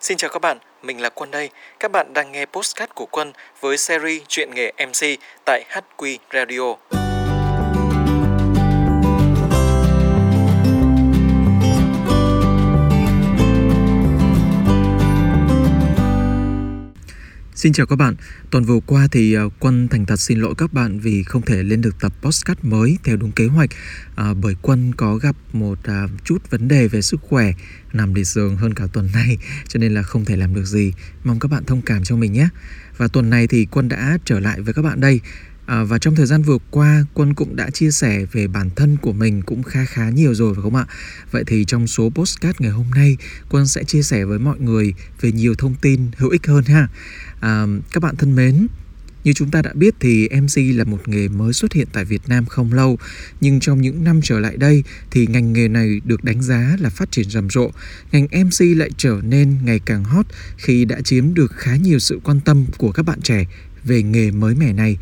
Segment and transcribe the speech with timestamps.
[0.00, 1.50] Xin chào các bạn, mình là Quân đây.
[1.80, 6.97] Các bạn đang nghe postcard của Quân với series Chuyện nghề MC tại HQ Radio.
[17.58, 18.14] Xin chào các bạn.
[18.50, 21.62] Tuần vừa qua thì à, Quân thành thật xin lỗi các bạn vì không thể
[21.62, 23.70] lên được tập podcast mới theo đúng kế hoạch
[24.16, 27.52] à, bởi Quân có gặp một à, chút vấn đề về sức khỏe
[27.92, 29.36] nằm liệt giường hơn cả tuần nay
[29.68, 30.92] cho nên là không thể làm được gì.
[31.24, 32.48] Mong các bạn thông cảm cho mình nhé.
[32.96, 35.20] Và tuần này thì Quân đã trở lại với các bạn đây
[35.68, 38.96] À, và trong thời gian vừa qua, Quân cũng đã chia sẻ về bản thân
[38.96, 40.86] của mình cũng khá khá nhiều rồi phải không ạ?
[41.30, 43.16] Vậy thì trong số postcard ngày hôm nay,
[43.50, 46.88] Quân sẽ chia sẻ với mọi người về nhiều thông tin hữu ích hơn ha.
[47.40, 48.66] À, các bạn thân mến,
[49.24, 52.22] như chúng ta đã biết thì MC là một nghề mới xuất hiện tại Việt
[52.28, 52.98] Nam không lâu,
[53.40, 56.90] nhưng trong những năm trở lại đây thì ngành nghề này được đánh giá là
[56.90, 57.70] phát triển rầm rộ.
[58.12, 62.20] Ngành MC lại trở nên ngày càng hot khi đã chiếm được khá nhiều sự
[62.24, 63.44] quan tâm của các bạn trẻ
[63.88, 64.96] về nghề mới mẻ này.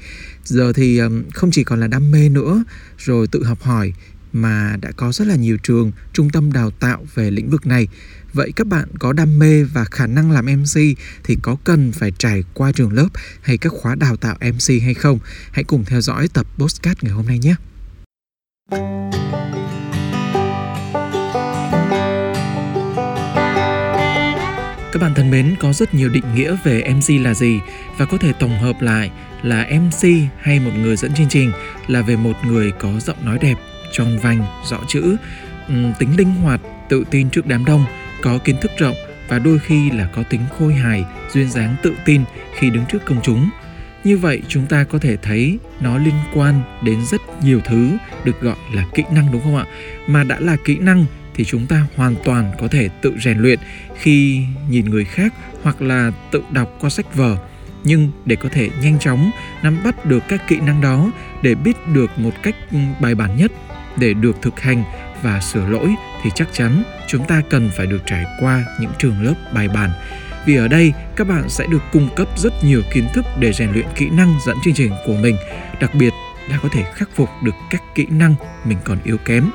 [0.45, 1.01] Giờ thì
[1.35, 2.65] không chỉ còn là đam mê nữa,
[2.99, 3.93] rồi tự học hỏi
[4.33, 7.89] mà đã có rất là nhiều trường, trung tâm đào tạo về lĩnh vực này.
[8.33, 10.81] Vậy các bạn có đam mê và khả năng làm MC
[11.25, 13.09] thì có cần phải trải qua trường lớp
[13.41, 15.19] hay các khóa đào tạo MC hay không?
[15.53, 17.55] Hãy cùng theo dõi tập postcard ngày hôm nay nhé.
[24.97, 27.61] Các bạn thân mến, có rất nhiều định nghĩa về MC là gì
[27.99, 29.11] và có thể tổng hợp lại
[29.43, 30.09] là MC
[30.41, 31.53] hay một người dẫn chương trình
[31.87, 33.55] là về một người có giọng nói đẹp,
[33.93, 35.17] tròn vành, rõ chữ,
[35.99, 37.85] tính linh hoạt, tự tin trước đám đông,
[38.23, 38.95] có kiến thức rộng
[39.29, 42.25] và đôi khi là có tính khôi hài, duyên dáng tự tin
[42.59, 43.51] khi đứng trước công chúng.
[44.05, 47.91] Như vậy chúng ta có thể thấy nó liên quan đến rất nhiều thứ
[48.25, 49.65] được gọi là kỹ năng đúng không ạ?
[50.07, 51.05] Mà đã là kỹ năng
[51.37, 53.59] thì chúng ta hoàn toàn có thể tự rèn luyện
[53.97, 57.37] khi nhìn người khác hoặc là tự đọc qua sách vở.
[57.85, 59.31] Nhưng để có thể nhanh chóng
[59.63, 63.37] nắm bắt được các kỹ năng đó, để biết được một cách ừ, bài bản
[63.37, 63.53] nhất,
[63.99, 64.85] để được thực hành
[65.23, 69.23] và sửa lỗi thì chắc chắn chúng ta cần phải được trải qua những trường
[69.23, 69.91] lớp bài bản.
[70.47, 73.71] Vì ở đây, các bạn sẽ được cung cấp rất nhiều kiến thức để rèn
[73.73, 75.37] luyện kỹ năng dẫn chương trình của mình,
[75.81, 76.13] đặc biệt
[76.49, 79.51] là có thể khắc phục được các kỹ năng mình còn yếu kém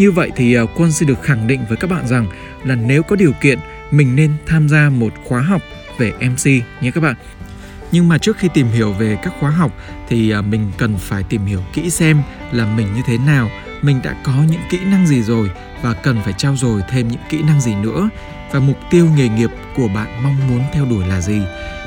[0.00, 2.26] như vậy thì à, quân xin được khẳng định với các bạn rằng
[2.64, 3.58] là nếu có điều kiện,
[3.90, 5.62] mình nên tham gia một khóa học
[5.98, 6.46] về MC
[6.80, 7.14] nhé các bạn.
[7.92, 9.72] Nhưng mà trước khi tìm hiểu về các khóa học
[10.08, 12.22] thì à, mình cần phải tìm hiểu kỹ xem
[12.52, 13.50] là mình như thế nào,
[13.82, 15.50] mình đã có những kỹ năng gì rồi
[15.82, 18.08] và cần phải trao dồi thêm những kỹ năng gì nữa.
[18.52, 21.40] Và mục tiêu nghề nghiệp của bạn mong muốn theo đuổi là gì?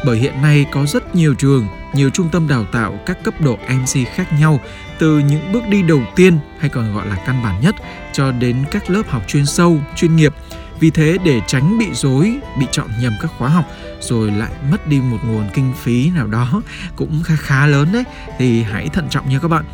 [0.05, 3.55] Bởi hiện nay có rất nhiều trường nhiều trung tâm đào tạo các cấp độ
[3.55, 4.59] mc khác nhau
[4.99, 7.75] từ những bước đi đầu tiên hay còn gọi là căn bản nhất
[8.13, 10.33] cho đến các lớp học chuyên sâu chuyên nghiệp.
[10.79, 13.65] Vì thế để tránh bị dối bị chọn nhầm các khóa học
[13.99, 16.61] rồi lại mất đi một nguồn kinh phí nào đó
[16.95, 18.03] cũng khá khá lớn đấy
[18.39, 19.65] thì hãy thận trọng nha các bạn.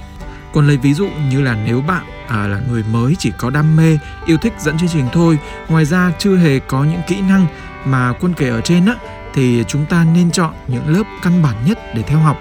[0.53, 3.75] Còn lấy ví dụ như là nếu bạn à, là người mới chỉ có đam
[3.75, 7.47] mê yêu thích dẫn chương trình thôi ngoài ra chưa hề có những kỹ năng
[7.85, 8.95] mà quân kể ở trên á
[9.33, 12.37] thì chúng ta nên chọn những lớp căn bản nhất để theo học.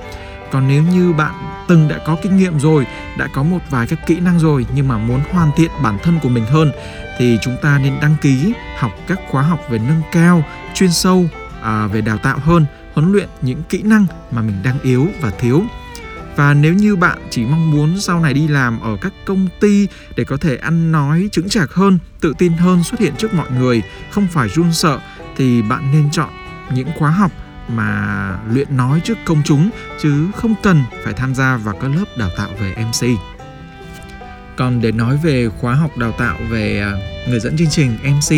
[0.52, 1.34] Còn nếu như bạn
[1.68, 2.86] từng đã có kinh nghiệm rồi
[3.18, 6.18] đã có một vài các kỹ năng rồi nhưng mà muốn hoàn thiện bản thân
[6.22, 6.72] của mình hơn
[7.18, 10.44] thì chúng ta nên đăng ký học các khóa học về nâng cao
[10.74, 11.28] chuyên sâu
[11.62, 15.30] à, về đào tạo hơn huấn luyện những kỹ năng mà mình đang yếu và
[15.30, 15.62] thiếu.
[16.36, 19.88] Và nếu như bạn chỉ mong muốn sau này đi làm ở các công ty
[20.16, 23.50] để có thể ăn nói chứng chạc hơn tự tin hơn xuất hiện trước mọi
[23.50, 24.98] người không phải run sợ
[25.36, 26.30] thì bạn nên chọn
[26.74, 27.32] những khóa học
[27.68, 29.70] mà luyện nói trước công chúng
[30.02, 33.08] chứ không cần phải tham gia vào các lớp đào tạo về MC.
[34.56, 36.92] Còn để nói về khóa học đào tạo về à,
[37.28, 38.34] người dẫn chương trình MC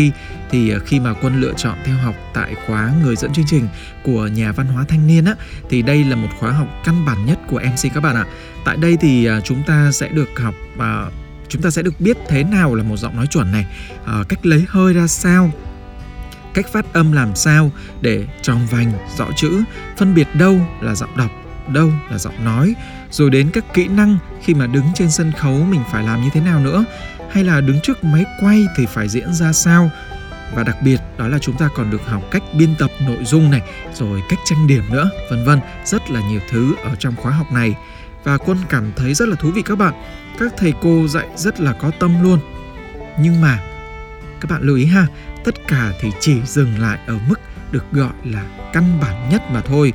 [0.51, 3.67] thì à, khi mà quân lựa chọn theo học tại khóa người dẫn chương trình
[4.03, 5.35] của nhà văn hóa thanh niên á
[5.69, 8.25] thì đây là một khóa học căn bản nhất của MC các bạn ạ.
[8.65, 11.11] Tại đây thì à, chúng ta sẽ được học và
[11.49, 13.65] chúng ta sẽ được biết thế nào là một giọng nói chuẩn này,
[14.29, 15.51] cách lấy hơi ra sao,
[16.53, 19.63] cách phát âm làm sao để tròn vành, rõ chữ,
[19.97, 21.31] phân biệt đâu là giọng đọc,
[21.67, 22.75] đâu là giọng nói,
[23.11, 26.29] rồi đến các kỹ năng khi mà đứng trên sân khấu mình phải làm như
[26.33, 26.85] thế nào nữa,
[27.31, 29.89] hay là đứng trước máy quay thì phải diễn ra sao.
[30.55, 33.51] Và đặc biệt đó là chúng ta còn được học cách biên tập nội dung
[33.51, 33.61] này,
[33.93, 37.51] rồi cách trang điểm nữa, vân vân, rất là nhiều thứ ở trong khóa học
[37.51, 37.75] này.
[38.23, 39.93] Và quân cảm thấy rất là thú vị các bạn.
[40.39, 42.39] Các thầy cô dạy rất là có tâm luôn.
[43.19, 43.59] Nhưng mà
[44.41, 45.07] các bạn lưu ý ha,
[45.43, 47.39] tất cả thì chỉ dừng lại ở mức
[47.71, 48.43] được gọi là
[48.73, 49.93] căn bản nhất mà thôi.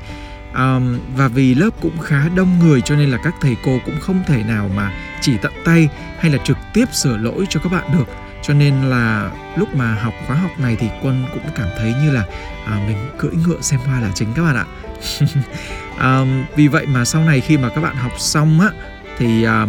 [0.52, 0.80] À,
[1.16, 4.22] và vì lớp cũng khá đông người cho nên là các thầy cô cũng không
[4.26, 5.88] thể nào mà chỉ tận tay
[6.18, 8.08] hay là trực tiếp sửa lỗi cho các bạn được.
[8.42, 12.10] Cho nên là lúc mà học khóa học này thì quân cũng cảm thấy như
[12.10, 12.24] là
[12.66, 14.66] à, mình cưỡi ngựa xem hoa là chính các bạn ạ.
[15.98, 16.20] À,
[16.56, 18.70] vì vậy mà sau này khi mà các bạn học xong á
[19.18, 19.68] thì uh,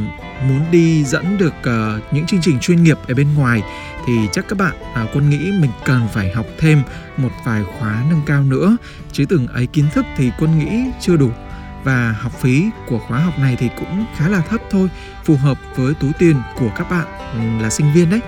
[0.50, 3.64] muốn đi dẫn được uh, những chương trình chuyên nghiệp ở bên ngoài
[4.06, 6.82] thì chắc các bạn uh, quân nghĩ mình cần phải học thêm
[7.18, 8.78] một vài khóa nâng cao nữa.
[9.12, 11.30] Chứ từng ấy kiến thức thì quân nghĩ chưa đủ.
[11.84, 14.90] Và học phí của khóa học này thì cũng khá là thấp thôi
[15.24, 18.22] phù hợp với túi tiền của các bạn ừ, là sinh viên đấy.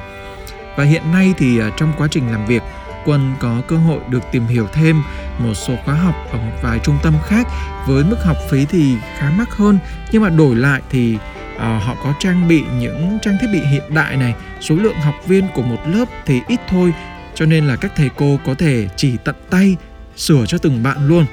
[0.78, 2.64] Và hiện nay thì uh, trong quá trình làm việc
[3.10, 5.04] Quân có cơ hội được tìm hiểu thêm
[5.40, 7.48] một số khóa học ở một vài trung tâm khác.
[7.88, 9.80] Với mức học phí thì khá mắc hơn
[10.12, 11.18] nhưng mà đổi lại thì
[11.56, 14.34] uh, họ có trang bị những trang thiết bị hiện đại này.
[14.62, 16.94] Số lượng học viên của một lớp thì ít thôi
[17.36, 19.76] cho nên là các thầy cô có thể chỉ tận tay
[20.16, 21.26] sửa cho từng bạn luôn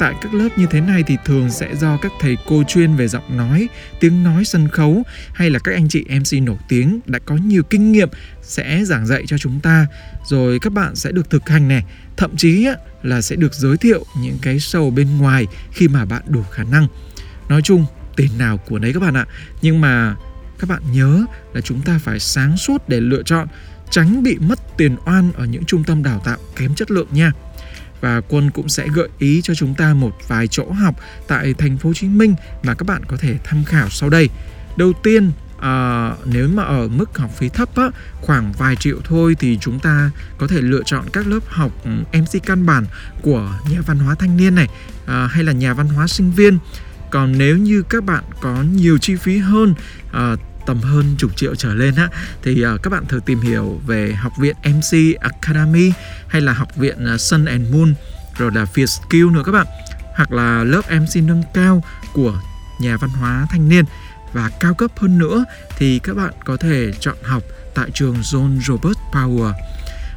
[0.00, 3.08] tại các lớp như thế này thì thường sẽ do các thầy cô chuyên về
[3.08, 3.68] giọng nói,
[4.00, 5.02] tiếng nói sân khấu
[5.32, 8.08] hay là các anh chị MC nổi tiếng đã có nhiều kinh nghiệm
[8.42, 9.86] sẽ giảng dạy cho chúng ta.
[10.24, 11.84] Rồi các bạn sẽ được thực hành này,
[12.16, 12.68] thậm chí
[13.02, 16.64] là sẽ được giới thiệu những cái show bên ngoài khi mà bạn đủ khả
[16.64, 16.86] năng.
[17.48, 17.86] Nói chung
[18.16, 19.26] tiền nào của nấy các bạn ạ?
[19.62, 20.16] Nhưng mà
[20.58, 23.48] các bạn nhớ là chúng ta phải sáng suốt để lựa chọn
[23.90, 27.32] tránh bị mất tiền oan ở những trung tâm đào tạo kém chất lượng nha
[28.00, 30.94] và quân cũng sẽ gợi ý cho chúng ta một vài chỗ học
[31.28, 34.28] tại thành phố Hồ Chí Minh mà các bạn có thể tham khảo sau đây.
[34.76, 35.30] Đầu tiên
[35.60, 39.78] à, nếu mà ở mức học phí thấp á, khoảng vài triệu thôi thì chúng
[39.78, 42.84] ta có thể lựa chọn các lớp học ừ, MC căn bản
[43.22, 44.68] của nhà văn hóa thanh niên này
[45.06, 46.58] à, hay là nhà văn hóa sinh viên
[47.10, 49.74] còn nếu như các bạn có nhiều chi phí hơn
[50.12, 50.36] à,
[50.70, 52.08] tầm hơn chục triệu trở lên á
[52.42, 55.92] thì uh, các bạn thử tìm hiểu về học viện MC Academy
[56.28, 57.94] hay là học viện uh, Sun and Moon
[58.38, 59.66] rồi là Việt Skill nữa các bạn
[60.16, 61.82] hoặc là lớp MC nâng cao
[62.12, 62.40] của
[62.80, 63.84] nhà văn hóa thanh niên
[64.32, 65.44] và cao cấp hơn nữa
[65.78, 67.42] thì các bạn có thể chọn học
[67.74, 69.52] tại trường John Robert Power.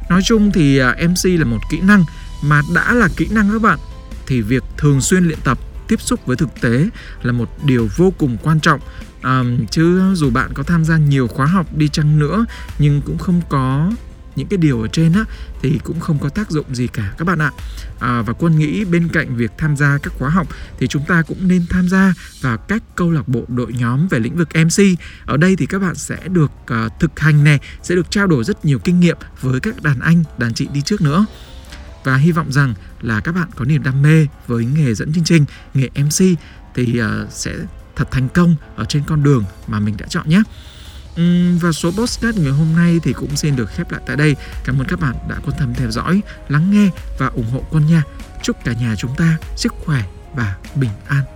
[0.08, 2.04] Nói chung thì à, MC là một kỹ năng
[2.42, 3.78] mà đã là kỹ năng các bạn
[4.26, 6.88] thì việc thường xuyên luyện tập tiếp xúc với thực tế
[7.22, 8.80] là một điều vô cùng quan trọng.
[9.22, 12.44] À, chứ dù bạn có tham gia nhiều khóa học đi chăng nữa
[12.78, 13.90] nhưng cũng không có
[14.36, 15.24] những cái điều ở trên á
[15.62, 17.50] thì cũng không có tác dụng gì cả các bạn ạ.
[18.00, 20.46] À, và quân nghĩ bên cạnh việc tham gia các khóa học
[20.78, 24.18] thì chúng ta cũng nên tham gia vào các câu lạc bộ đội nhóm về
[24.18, 24.82] lĩnh vực MC
[25.26, 28.44] ở đây thì các bạn sẽ được uh, thực hành này sẽ được trao đổi
[28.44, 31.26] rất nhiều kinh nghiệm với các đàn anh đàn chị đi trước nữa.
[32.04, 32.74] Và hy vọng rằng
[33.04, 36.38] là các bạn có niềm đam mê với nghề dẫn chương trình nghề MC
[36.74, 37.54] thì uh, sẽ
[37.96, 40.42] thật thành công ở trên con đường mà mình đã chọn nhé
[41.20, 44.36] Uhm, và số postcard ngày hôm nay thì cũng xin được khép lại tại đây.
[44.64, 47.86] Cảm ơn các bạn đã quan tâm theo dõi, lắng nghe và ủng hộ quân
[47.86, 48.02] nha.
[48.42, 50.02] Chúc cả nhà chúng ta sức khỏe
[50.34, 51.33] và bình an.